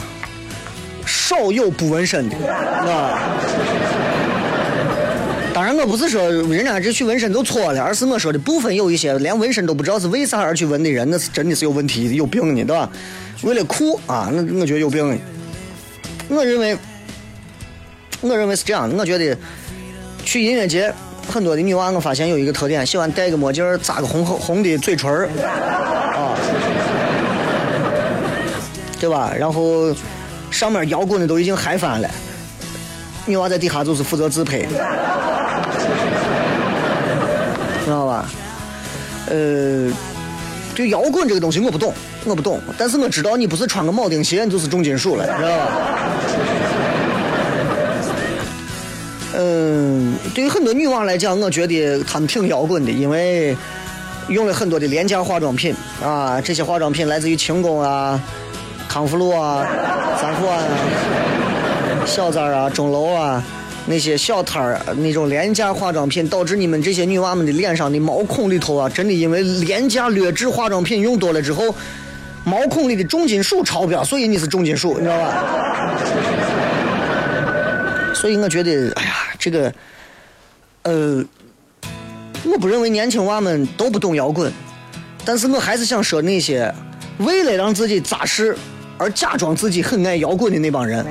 [1.04, 3.20] 少有不纹身的，啊。
[5.52, 12.88] 当然，我不是说人家这去纹身就错了，而是我说的部分有一些连纹身都不知道是为啥而去纹的人，那是真的是有问题，有病的，对吧？
[13.42, 15.20] 为了酷啊，那我觉得有病。
[16.30, 16.78] 我认为，
[18.22, 18.92] 我认为是这样。
[18.98, 19.38] 我觉得
[20.24, 20.94] 去音乐节，
[21.32, 25.12] 很多的女娃，我发现有一个特点，喜欢戴个墨镜，扎个红红的嘴唇
[26.16, 26.36] 啊，
[29.00, 29.34] 对吧？
[29.38, 29.94] 然后
[30.50, 32.10] 上面摇滚的都已经嗨翻了。
[33.26, 34.60] 女娃在底下就是负责自拍，
[37.86, 38.26] 知道吧？
[39.28, 39.92] 呃，
[40.76, 41.94] 对摇滚这个东西我不懂，
[42.26, 45.68] 我不懂，但是我知道你不是穿个铆钉鞋你就是重金属了，知道吧？
[49.36, 53.56] 嗯，对于很多女娃来讲，我觉得她们挺摇滚的，因为
[54.30, 58.22] 用了很多的廉价化妆品啊，这些化妆品来自于清宫啊、
[58.88, 59.66] 康复路啊、
[60.22, 60.78] 三环啊。
[62.06, 63.42] 小寨啊，钟楼啊，
[63.86, 71.74] 那些小摊儿那种廉价化妆品，导致你们这些女娃们的脸上的毛孔里头啊，真的因为廉价劣质化妆品用多了之后，
[72.44, 75.34] 毛孔里的重金属超标，所以你是重金属，你知道吧？
[78.14, 79.13] 所以我觉得，哎呀，
[79.44, 79.74] 这个，
[80.84, 81.26] 呃，
[82.46, 84.52] 我不认为年轻娃们都不懂摇滚，
[85.26, 86.74] 但是我还是想说那些
[87.18, 88.56] 为了让自己扎实。
[88.96, 91.04] 而假装自己很爱摇滚的那帮人，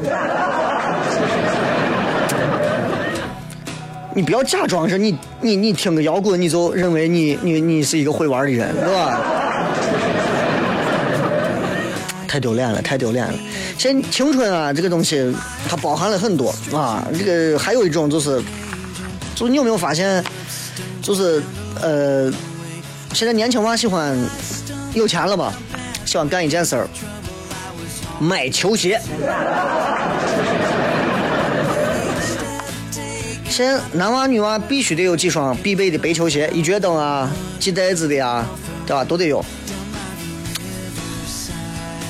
[4.14, 9.62] 你不要假装是你你你听个摇滚你就认为你你你是一个会玩的人，是吧？
[12.33, 13.35] 太丢脸了，太丢脸了！
[13.77, 15.31] 现青春啊，这个东西
[15.68, 17.07] 它包含了很多啊。
[17.12, 18.42] 这个还有一种就是，
[19.35, 20.25] 就你有没有发现，
[21.03, 21.42] 就是
[21.83, 22.33] 呃，
[23.12, 24.16] 现在年轻娃喜欢
[24.95, 25.53] 有钱了吧，
[26.07, 26.88] 喜欢干一件事儿。
[28.18, 28.99] 买球鞋，
[33.51, 38.42] 现在男娃女娃必须得有几双必备的白球鞋，一脚蹬啊，系带子的呀，
[38.87, 39.05] 对吧？
[39.05, 39.45] 都得有。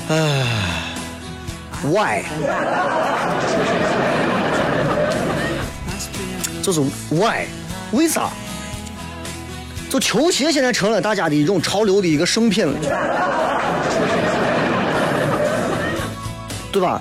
[0.09, 0.45] 唉
[1.83, 2.23] ，why，
[6.61, 7.45] 就是 why，
[7.91, 8.29] 为啥？
[9.89, 12.73] 就球鞋现在成了大家的一种潮流的一个圣品了，
[16.71, 16.99] 对吧？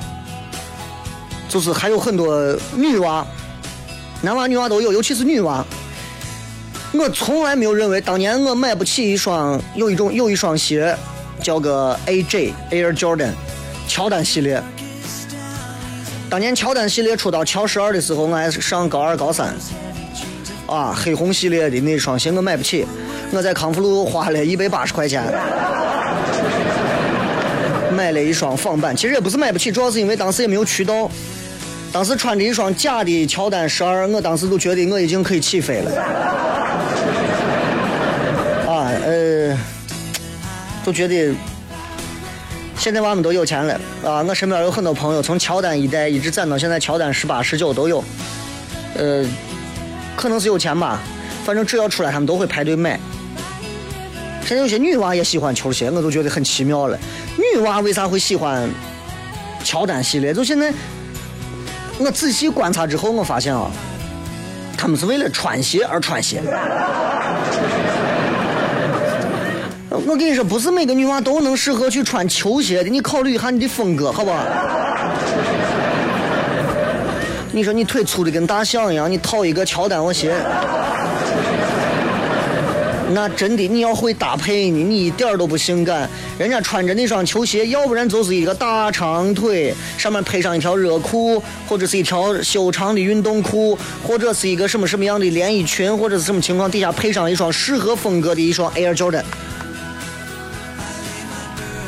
[1.48, 3.26] 就是还有很多女娃，
[4.20, 5.64] 男娃女娃都有，尤其是女娃。
[6.92, 10.96] 我从来没有认为，当年我买不起一双，有一种有一双鞋，
[11.42, 13.33] 叫个 AJ Air Jordan，
[13.88, 14.62] 乔丹系列。
[16.31, 19.55] 当年乔丹系列出到乔十二的时候，我还上高二高三。
[20.66, 22.87] 啊，黑红系列的那双鞋我买不起，
[23.33, 25.22] 我在康复路花了一百八十块钱
[27.92, 28.96] 买了一双仿版。
[28.96, 31.11] 其实也不是买不起，主要是因为当时也没有渠道。
[31.92, 35.90] 当时穿着一双假的乔丹十二，我当时都觉得我已经可以起飞了。
[40.84, 41.34] 都觉得
[42.76, 44.22] 现在娃们都有钱了啊！
[44.22, 48.02] 我身边有很多朋友，从乔丹一代一直攒到现在乔丹十八、十九都有，
[48.96, 49.24] 呃。
[50.14, 51.00] 可能是有钱吧，
[51.42, 53.00] 反正只要出来，他们都会排队买。
[54.44, 56.98] 现在有些女娃也喜欢球鞋，我都觉得很奇妙了。
[57.38, 58.68] 女娃为啥会喜欢
[59.64, 60.34] 乔丹系列？
[60.34, 60.70] 就现在，
[61.98, 63.70] 我仔细观察之后，我发现啊，
[64.76, 66.42] 他们是为了穿鞋而穿鞋。
[69.94, 74.38] 我跟你说，不是每个女娃都能适合去穿球鞋的，你考虑一下你的风格，好不好？
[77.52, 80.35] 你说你腿粗的跟大象一样，你套一个乔丹我鞋，
[83.12, 86.09] 那真的你要会搭配呢，你一点都不性感。
[86.38, 99.22] 人家穿着那双球鞋，要不然就是一个大长腿，上面配上一条热裤，或者是一条修长的运动裤，或者是一个什么什么样的连衣裙，或者是什么情况底下配上一双适合风格的一双 Air Jordan。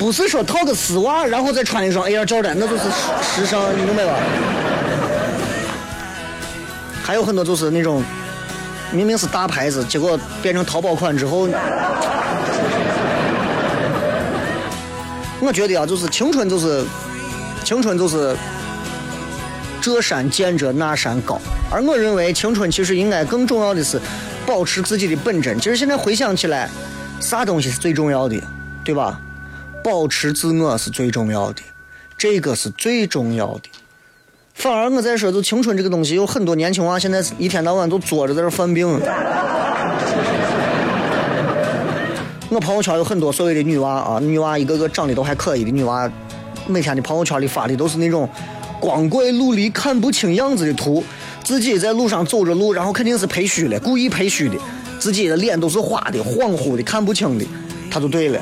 [0.05, 2.83] 不是说套个丝袜，然后再穿一双 Air Jordan，那就是
[3.23, 4.13] 时尚，你明白吧？
[7.03, 8.03] 还有很多就是那种，
[8.93, 11.49] 明明是大牌子，结果变成淘宝款之后，
[15.41, 16.85] 我觉得啊，就是青春就是
[17.65, 18.37] 青春就是
[19.81, 21.41] 这山见着那山高，
[21.71, 23.99] 而我认为青春其实应该更重要的是
[24.45, 25.59] 保持自己的本真。
[25.59, 26.69] 其实现在回想起来，
[27.21, 28.39] 啥东西是最重要的，
[28.85, 29.19] 对吧？
[29.85, 31.61] 保持自我是最重要的，
[32.17, 33.65] 这个是最重要的。
[34.55, 38.89] 反而我在说，就青春这个东西，有很多年轻娃现在一天到晚都坐着在这犯病。
[42.49, 46.11] 我朋友圈有很多所谓的女娃啊，女娃一个个长得都还可以的女娃，
[46.67, 48.27] 每天的朋友圈里发的都是那种
[48.81, 51.05] 光怪陆离、看不清样子的图，
[51.43, 54.57] 自己在路上走着路，然后肯定是拍虚了，故意拍虚的，
[54.99, 57.45] 自己的脸都是花的、恍惚的、看不清的，
[57.91, 58.41] 他就对了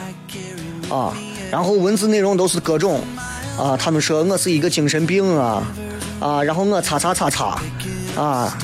[0.89, 1.13] 啊。
[1.53, 2.99] 然后文字内容都是各种
[3.59, 5.63] 啊，他们说我是一个精神病啊。
[6.19, 7.61] 啊，然后我擦擦擦擦，
[8.17, 8.57] 啊，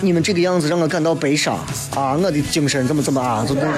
[0.00, 1.54] 你们这个样子让我感到悲伤
[1.94, 3.74] 啊，我的精神怎么怎么啊，就那种，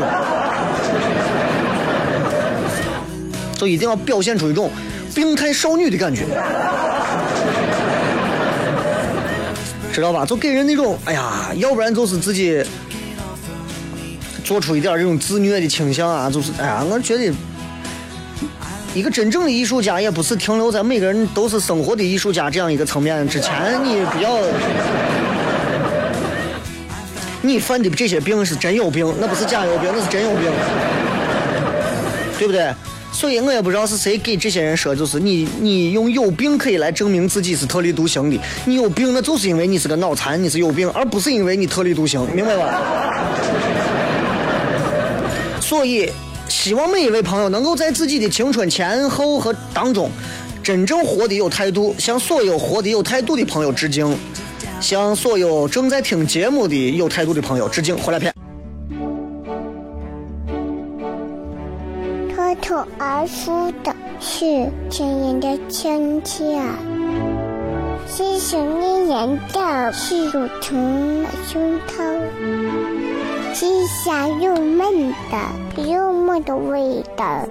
[3.58, 4.70] 就一定要表现出一种
[5.14, 6.24] 病态少女的感觉，
[9.92, 10.24] 知道吧？
[10.24, 12.64] 就给人那种，哎呀，要不然就是自己
[14.42, 17.30] 做出一点这种自虐的倾向啊，就是，哎呀，我觉得。
[18.98, 24.36] 一个真正的艺术家，也不是停留在每个人都是生活的艺术家这样一个层面之前，你不要，
[27.40, 30.50] 你犯的这些病是真有病，那不是假有病，那是真有病，
[32.38, 32.74] 对不对？
[33.12, 38.36] 所以我也不知道是谁给这些人说，就是你，你用有病可以来证明自己是特立独行的。
[38.64, 42.80] 你有病，那就是因为你是个脑残，你是有病，而不是因为你特立独行，明白吧？
[45.60, 46.10] 所以。
[46.48, 50.10] 希望每一位朋友能够在自己的青春前后和当中，
[50.62, 54.16] 真正活得有态度，向所有活得有态度的朋友致敬，
[54.80, 57.96] 向所有正在听节目的有态度的朋友致敬。
[57.96, 58.34] 回来片。
[62.34, 66.60] 脱脱而出的是亲人的亲切，
[68.06, 73.07] 细细绵绵的是乳虫的胸膛。
[73.54, 77.48] 鸡香又嫩的，又嫩的味道，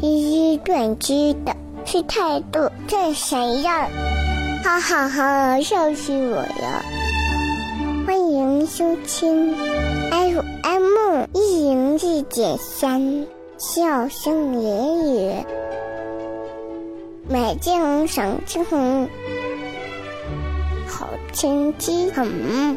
[0.00, 3.88] 一一断机的是态度这谁呀？
[4.62, 6.84] 哈哈哈，笑死我了！
[8.06, 9.54] 欢迎收听
[10.10, 13.26] FM 一零一点三，
[13.58, 15.44] 笑声言语，
[17.28, 18.64] 美景赏景，
[20.86, 22.74] 好天气很。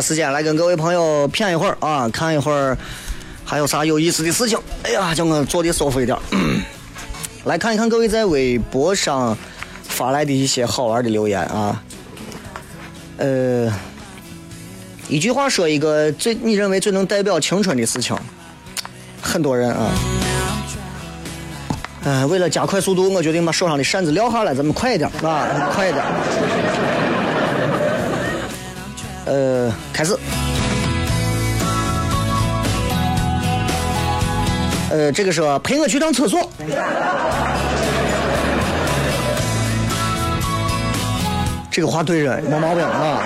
[0.00, 2.76] 时间，来跟各位朋友谝一会儿啊，看一会儿
[3.44, 4.58] 还有啥有意思的事情。
[4.82, 6.16] 哎呀，叫我坐的舒服一点。
[7.44, 9.36] 来看一看各位在微博上
[9.82, 11.82] 发来的一些好玩的留言啊。
[13.16, 13.72] 呃，
[15.08, 18.16] 一句话说一个最你认为最能代表青春的事情，
[19.20, 19.90] 很多人啊。
[22.02, 26.02] 嗯，为了加快速度，我决定把手上的扇子撂下来，咱们快一点啊，快一点。
[29.30, 30.18] 呃，开始。
[34.90, 36.50] 呃，这个是陪我去趟厕所。
[41.70, 43.22] 这个话对人，没毛病啊。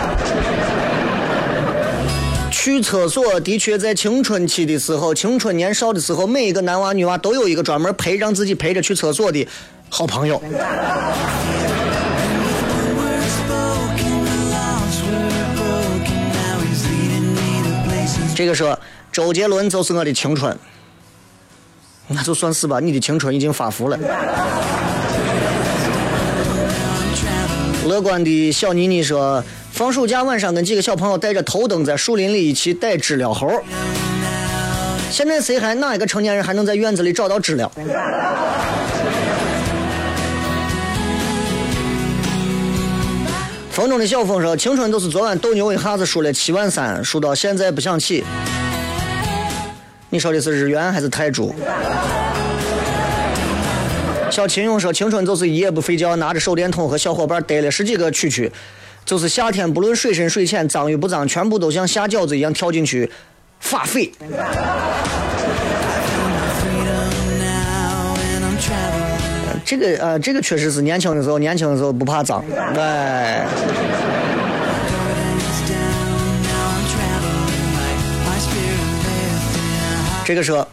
[2.50, 9.48] 去厕所的确在青春期的时候，青春年少的时候，每一个男娃女娃都有一个专门陪让自己陪着去厕所的
[9.88, 10.38] 好朋友。
[18.34, 18.78] 这个说
[19.12, 20.56] 周杰伦就是我的青春，
[22.08, 23.98] 那就算是吧，你的青春已经发福了。
[27.86, 33.48] 乐观的小妮妮说，放暑假晚上跟几个小朋友带着头灯在树林里一起逮知了猴。
[35.10, 37.70] 现在谁还哪一个成年人还能在院子里找到知了？
[43.74, 48.24] 风中的小风说：“青春都是昨晚斗牛一下子输了七万三，输到现在不想起。”
[50.10, 51.52] 你说的是日元还是泰铢？
[54.30, 58.48] 小秦勇说：“青春就是一夜不睡觉，拿着手电筒和小伙伴逮了十几个蛐蛐，
[59.04, 63.10] 就是夏天不论水深水浅，脏与不脏，全部都像下饺子一样跳进去
[63.58, 64.12] 发飞。”
[69.64, 72.44] 这个呃，这个确实是年轻的时候，年轻的时候不怕脏，
[72.76, 73.46] 哎。
[80.26, 80.66] 这个说，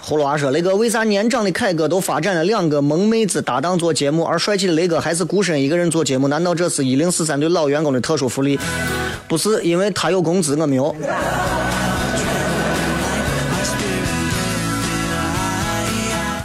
[0.00, 6.28] 葫芦娃说，雷哥为啥年长的凯哥都发展了两个萌妹子搭档做节目，而帅气的雷哥还是孤身一个人做节目？
[6.28, 8.56] 难道这是一零四三对老员工的特殊福利？
[9.26, 10.94] 不是，因为他有工资，我没有。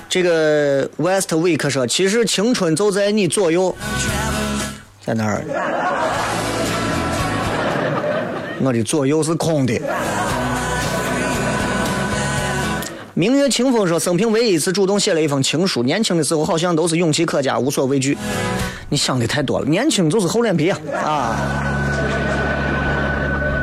[0.10, 3.76] 这个 West Week 说，其实青春就在你左右，
[5.06, 5.44] 在哪儿？
[8.60, 9.80] 我的左右是空的。
[13.14, 18.18] 明月清风说，生平唯一一次主动写了一封情书，年轻的时候好像都是勇气可嘉，无所畏惧。
[18.90, 20.80] 你想的太多了，年轻就是厚脸皮啊！
[21.06, 21.36] 啊。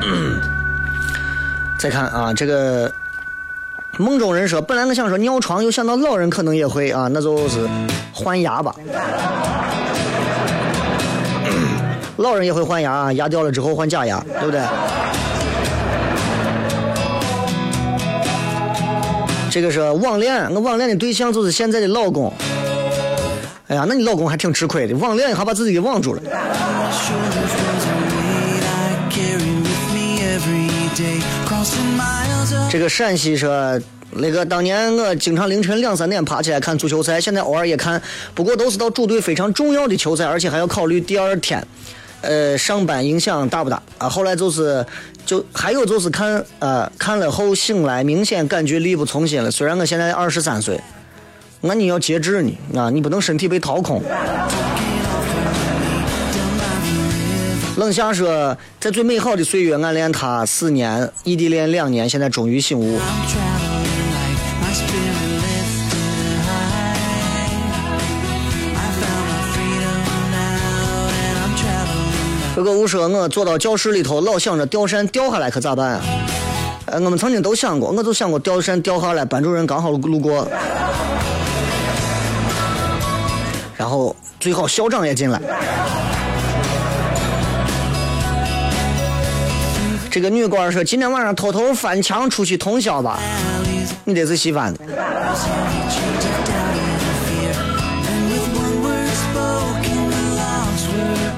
[1.81, 2.93] 再看啊，这个。
[3.99, 7.67] 梦中人说：“本来我想说尿床，又想到老人可能也会啊，那就是
[8.13, 8.75] 换牙吧。
[12.19, 14.61] 老人也会换牙，牙掉了之后换假牙，对不对？”
[19.51, 22.31] 这个是网恋，我网恋的对象就是现在的老公。
[23.69, 26.21] 哎呀，那你老公还挺吃亏的，网恋还把自己给网住了。
[32.71, 33.79] 这个陕西说，
[34.13, 38.01] 那个当年我经常凌晨两三点爬起来看足球赛，现在偶尔也看，
[38.35, 41.63] 不过都是到主队非常重要的球赛，而且还要考虑第二天，
[42.23, 44.09] 呃，上班影响大不大啊？
[44.09, 44.87] 后来就是，
[45.27, 49.51] 就还有就是看，呃，看了后醒来，明显感觉力不从心了。
[49.51, 50.81] 虽然我现在二十三岁，
[51.61, 54.03] 那你要节制呢，啊，你不能身体被掏空。
[57.77, 62.99] 冷夏说，在最美好的岁月暗恋他四年，异地恋两年，现在终于醒悟。
[72.55, 76.01] 这个我说，我坐到教室里头，老想着吊扇掉下来可咋办啊？
[76.87, 80.49] 呃，我们曾经都想过，我就想过吊扇掉下来，班主任刚好路过，
[83.77, 85.39] 然后最好校长也进来。
[90.17, 93.21] 这个女官说：“今天晚上偷偷翻墙出去通宵吧，
[94.03, 94.81] 你得是稀饭的。”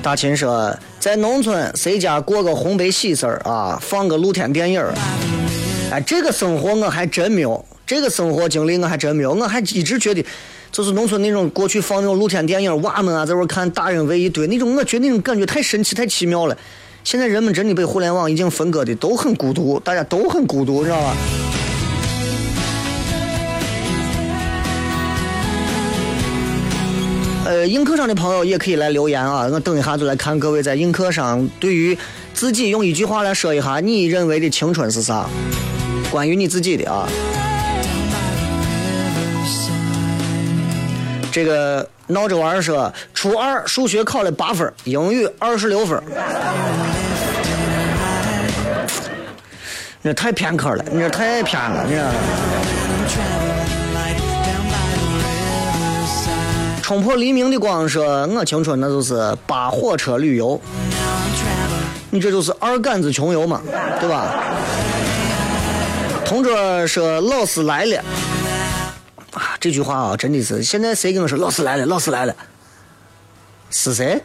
[0.00, 4.94] 大秦说：“在农村，谁家过个红白喜事儿啊，放个露天电影儿。
[5.90, 9.32] 哎，这个生活我还真没有，这个生活经历我还真没有。
[9.32, 10.24] 我还一直觉得，
[10.70, 16.56] 就是农村那种过去放那种露天电影，娃们啊在那看，大人围一堆那种，我觉得那种感觉太神奇、太奇妙了。”
[17.10, 21.16] 现在人们真的被互联网已经分割的都很孤独，大家都很孤独，知道吧？
[27.46, 31.96] 呃，映客上的朋友也可以来留言啊，我等一下就来看各位在映客上对于
[32.34, 35.26] 自己用一句话来说一下你认为的青春是啥，
[36.10, 37.08] 关于你自己的啊。
[41.32, 46.02] 这个闹着玩儿说，初二数学考了八分，英语二十六分。
[50.00, 52.02] 你这太偏科了，你这太偏了，你这。
[56.80, 60.58] 冲破黎明的光说，我青春那就是扒火车旅游。
[62.08, 63.60] 你这就是二杆子穷游嘛，
[64.00, 64.34] 对吧？
[66.24, 68.02] 同桌说老师来了。
[69.32, 72.34] 啊，这句话啊，真的是现在谁跟我说老师来了，老师来了，
[73.70, 74.20] 是谁？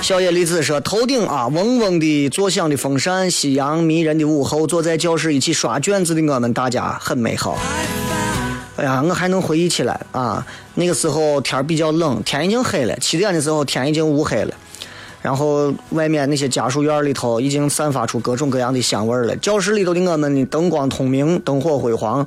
[0.00, 7.56] 小野丽子说：“头顶啊，嗡嗡的作响的风扇，夕阳迷人的午后，坐在教室一起刷卷子的我们，大家很美好。
[8.76, 10.44] 哎呀，我还能回忆起来啊，
[10.74, 14.52] 那个时候天比较冷，天已经黑了，七点的时候天已经乌黑了。”
[15.22, 19.36] 然后外面那些家属院里头已经散发出各种各样的香味了。
[19.36, 22.26] 教室里头的我们的，灯光通明，灯火辉煌，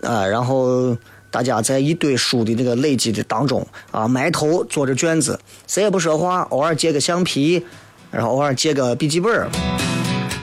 [0.00, 0.96] 啊，然后
[1.30, 7.62] 大家在一堆书的这个累积的当中啊，埋头做着卷子，谁也不说话，偶尔借个橡皮，
[8.10, 9.46] 然后偶尔借个笔记本，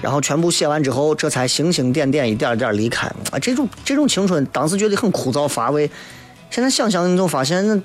[0.02, 3.08] 然后全部写完之后，这才星星点点一点点离开。
[3.32, 5.90] 啊，这种这种青春，当时觉得很枯燥乏味，
[6.52, 7.82] 现在想想你就发现那。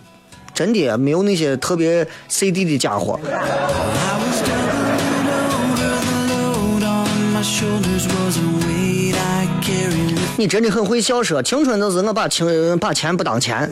[0.55, 3.19] 真的没有那些特别 CD 的家伙。
[10.37, 13.71] 你真的很会笑说，青春就是我把青把钱不当钱。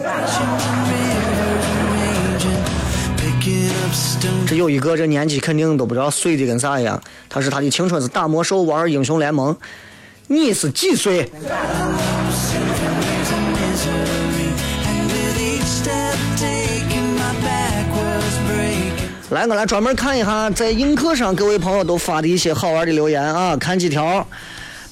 [4.46, 7.00] 这有一个这年纪肯定都不知道碎的跟啥一样。
[7.28, 9.56] 他说他的青春是打魔兽玩英雄联盟。
[10.28, 11.30] 你是几岁？
[19.32, 24.26] 来，我来专门看一下在映客上各位朋友都发的一些好玩的留言啊，看几条。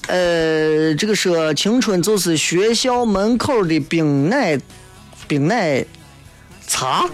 [0.07, 4.59] 呃，这个说青春就是学校门口的冰奶
[5.27, 5.85] 冰奶
[6.67, 7.07] 茶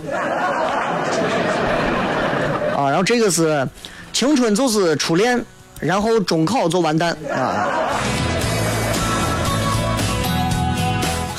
[2.74, 3.68] 啊，然后这个是
[4.14, 5.44] 青春就是初恋，
[5.82, 7.68] 然后中考就完蛋啊。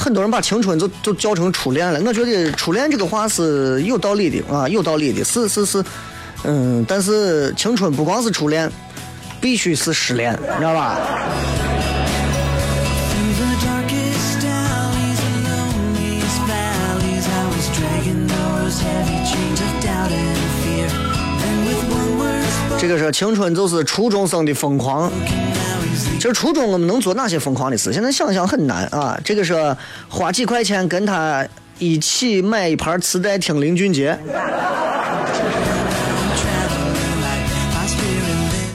[0.09, 5.85] 很多人把青春就就叫成初恋了，我觉得初恋这个话是有道理的啊，有道理的，是是是，
[6.45, 8.73] 嗯，但是青春不光是初恋，
[9.39, 10.99] 必须是失恋，你知道吧？
[22.79, 25.13] 这个是青春，就是初中生的疯狂。
[26.19, 27.93] 其实初中我们能做哪些疯狂的事？
[27.93, 29.17] 现在想想很难啊。
[29.25, 29.55] 这个是
[30.09, 31.47] 花几块钱跟他
[31.79, 34.19] 一起买一盘磁带听林俊杰。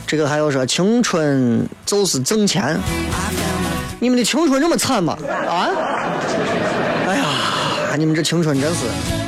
[0.07, 2.79] 这个还有说青春就是挣钱。
[3.99, 5.17] 你们的青春这么惨吗？
[5.49, 5.67] 啊？
[7.07, 7.25] 哎呀，
[7.97, 8.85] 你们这青春真是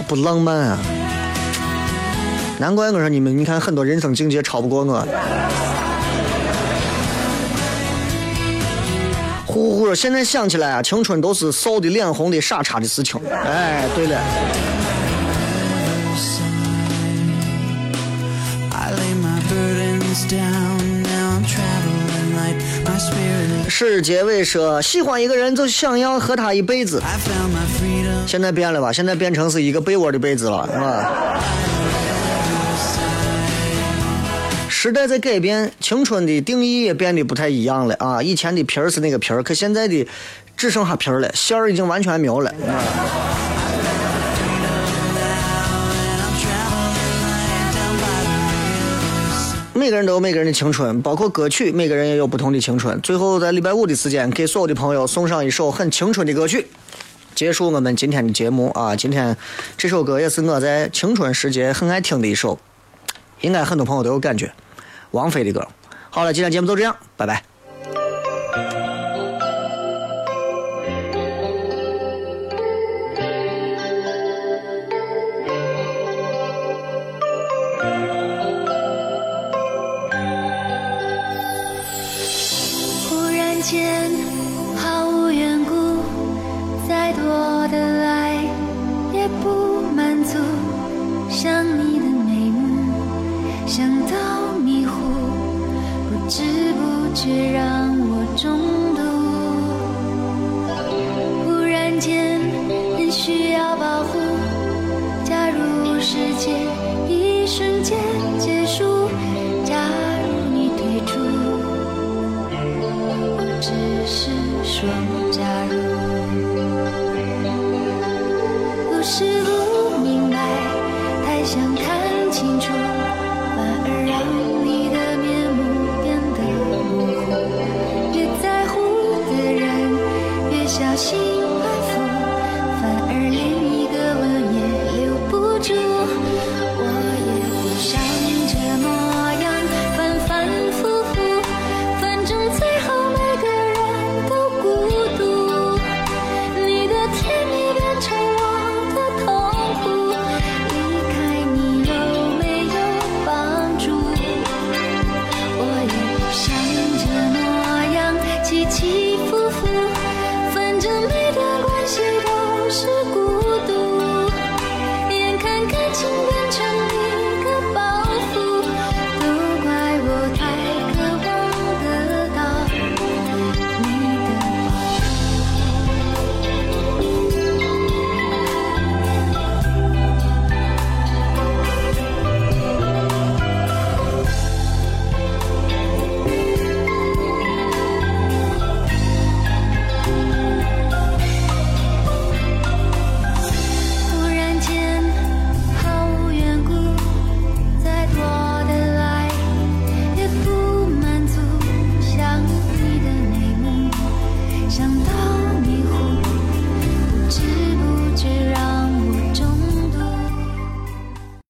[0.07, 0.77] 不浪漫啊！
[2.59, 5.05] 难怪我说你们，你看很多人生境界超不过我。
[9.55, 9.95] 呼呼！
[9.95, 13.17] 现在想起来啊，青春都是臊的脸红的傻叉的事情。
[13.31, 14.19] 哎，对了。
[23.69, 27.01] 是结尾说，喜欢一个人就想要和他一辈子。
[28.27, 28.91] 现在变了吧？
[28.91, 31.11] 现在变成是一个被窝的被子了，是吧？
[34.85, 38.21] 时代在改变，青春的定义也变得不太一样了啊！
[38.21, 40.07] 以前的皮儿是那个皮儿，可现在的
[40.55, 42.53] 只剩下皮儿了，馅儿已经完全没有了。
[49.73, 53.01] 每个人都有每个人的青春，包括歌曲，每个人也有不同的青春。
[53.01, 56.67] 最后，在礼拜五的时间，给所有的朋友送上一首很青春的歌曲，
[57.33, 58.95] 结束我们今天的节目啊！
[58.95, 59.35] 今天
[59.75, 62.59] 这首歌也是我在青春时节很爱听的一首，
[63.41, 64.53] 应该很多朋友都有感觉。
[65.11, 65.67] 王菲的歌，
[66.09, 67.54] 好了，今天节目就这样，拜拜。